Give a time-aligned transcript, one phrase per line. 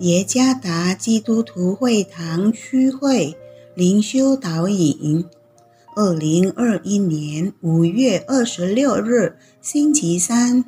[0.00, 3.36] 耶加达基督徒会堂区会
[3.74, 5.24] 灵修导引，
[5.96, 10.64] 二零二一年五月二十六日星期三，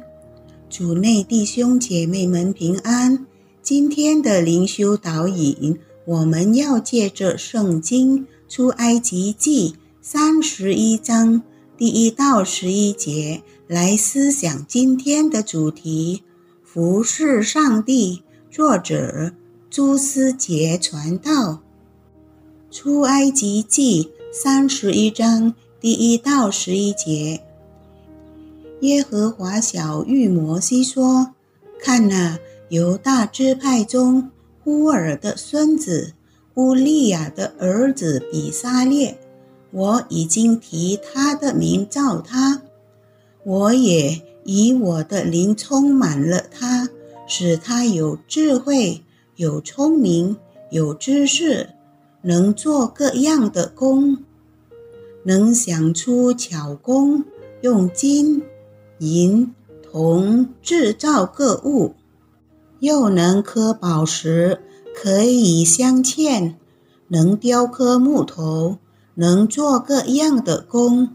[0.68, 3.24] 主内弟兄姐妹们平安。
[3.62, 11.40] 今天的灵修导引，我们要借着圣经出埃及记三十一章
[11.78, 16.24] 第一到十一节来思想今天的主题：
[16.64, 18.24] 服侍上帝。
[18.50, 19.30] 作者
[19.70, 21.52] 朱思杰传道，
[22.72, 27.40] 《出埃及记》三十一章第一到十一节。
[28.80, 31.32] 耶和华小玉摩西说
[31.80, 34.32] ：“看哪，犹大支派中
[34.64, 36.14] 乌尔的孙子
[36.54, 39.16] 乌利亚的儿子比撒列，
[39.70, 42.62] 我已经提他的名召他，
[43.44, 46.88] 我也以我的灵充满了他。”
[47.32, 49.04] 使他有智慧、
[49.36, 50.36] 有聪明、
[50.72, 51.70] 有知识，
[52.22, 54.18] 能做各样的工，
[55.22, 57.24] 能想出巧工，
[57.60, 58.42] 用金、
[58.98, 61.94] 银、铜制造各物，
[62.80, 64.60] 又能刻宝石，
[64.92, 66.56] 可以镶嵌，
[67.06, 68.78] 能雕刻木头，
[69.14, 71.10] 能做各样的工。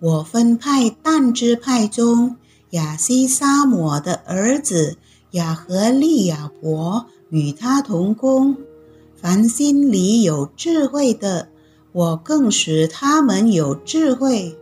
[0.00, 2.36] 我分派但支派中
[2.70, 4.96] 亚西沙摩的儿子。
[5.32, 8.56] 亚和利亚伯与他同工，
[9.14, 11.48] 凡心里有智慧的，
[11.92, 14.56] 我更使他们有智慧，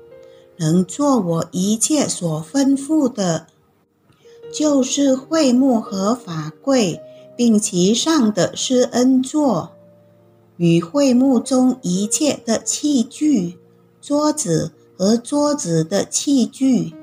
[0.56, 3.46] 能做我一切所吩咐的，
[4.52, 7.00] 就是会幕和法柜，
[7.36, 9.72] 并其上的施恩座，
[10.56, 13.58] 与会幕中一切的器具，
[14.00, 16.94] 桌子和桌子的器具。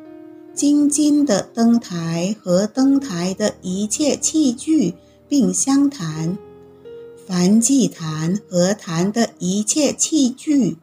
[0.57, 4.95] 金金的灯台和灯台的一切器具，
[5.29, 6.35] 并相谈；
[7.27, 10.77] 凡祭坛和坛的一切器具，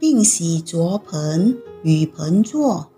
[0.00, 2.88] 并洗濯盆与盆座；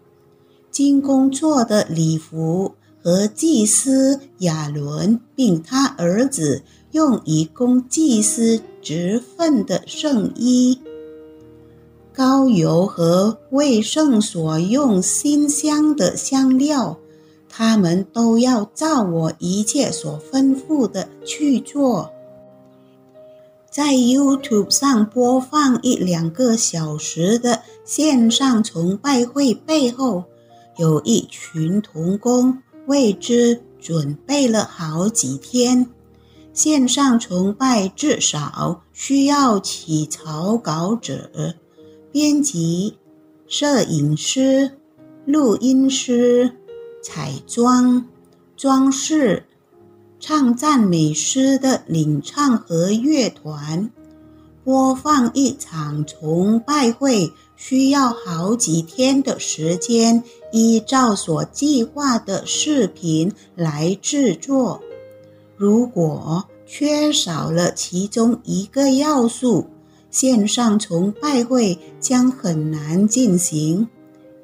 [0.71, 10.81] 金工做的礼服和祭司亚伦并他儿子用以供祭司职分的圣衣。
[12.19, 16.99] 高油和为圣所用馨香的香料，
[17.49, 22.11] 他们都要照我一切所吩咐的去做。
[23.71, 30.25] 在 YouTube 上播放一两个小时的线上崇拜会背后，
[30.77, 32.59] 有一群童工
[32.89, 35.87] 为之准备了好几天。
[36.53, 41.55] 线上崇拜至少需要起草稿纸。
[42.11, 42.97] 编辑、
[43.47, 44.71] 摄影师、
[45.27, 46.51] 录音师、
[47.03, 48.07] 彩妆、
[48.57, 49.45] 装饰、
[50.19, 53.91] 唱赞美诗的领唱和乐团，
[54.65, 64.81] 播放一场崇拜会需要好几天的时间，依照所计划的视频来制作。
[65.57, 69.67] 如果缺少了其中一个要素，
[70.11, 73.89] 线上崇拜会将很难进行，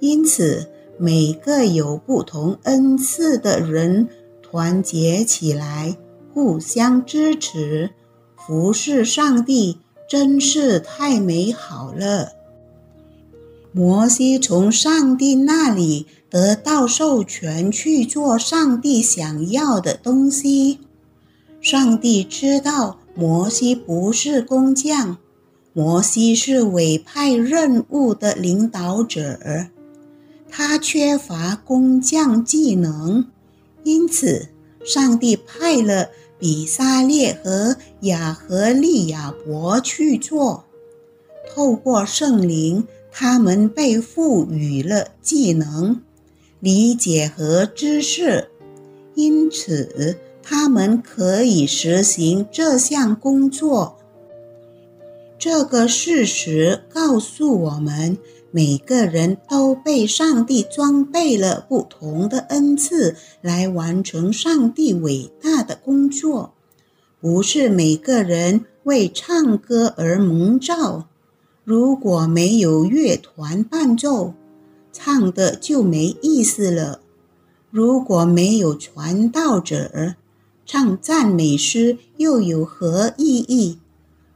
[0.01, 4.09] 因此每个有不同恩赐的人
[4.43, 5.97] 团结起来，
[6.33, 7.91] 互相支持，
[8.37, 12.33] 服侍上帝，真是太美好了。
[13.73, 20.79] 摩西从上帝那里得到授权去做上帝想要的东西。
[21.61, 25.17] 上帝知道摩西不是工匠。
[25.77, 29.67] 摩西是委派任务的领导者，
[30.49, 33.27] 他缺乏工匠技能，
[33.83, 34.47] 因此
[34.85, 40.65] 上帝派了比萨列和亚和利亚伯去做。
[41.53, 46.01] 透过圣灵，他们被赋予了技能、
[46.61, 48.49] 理解和知识，
[49.17, 53.97] 因此他们可以实行这项工作。
[55.47, 58.17] 这个事实告诉我们，
[58.51, 66.55] 每个人都被上帝装备了不同的恩赐，来完成上帝伟大的工作。
[67.21, 71.09] 不是每个人为唱歌而蒙召。
[71.63, 74.33] 如果没有乐团伴奏，
[74.95, 77.01] 唱的就没意思了；
[77.71, 80.15] 如果没有传道者，
[80.65, 83.79] 唱赞美诗又有何意义？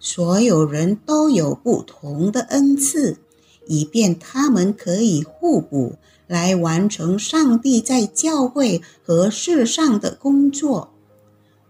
[0.00, 3.18] 所有人都有不同的恩赐，
[3.66, 5.96] 以便他们可以互补，
[6.26, 10.90] 来完成上帝在教会和世上的工作。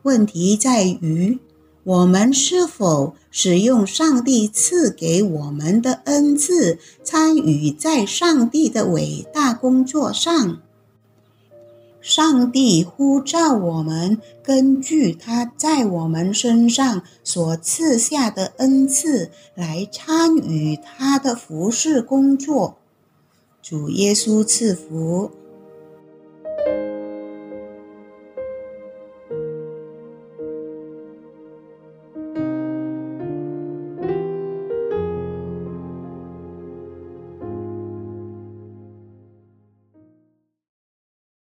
[0.02, 1.38] 问题在于，
[1.84, 10.60] 我们是否使用上帝赐给我们的恩赐，参与在上帝的伟大工作上？
[12.08, 22.78] 上帝呼召我们，根据他在我们身上所赐下的恩赐，来参与他的服饰工作。
[23.60, 25.30] 主耶稣赐福。